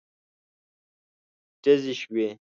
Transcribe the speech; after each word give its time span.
ډزې 1.63 1.93
شوې. 2.01 2.27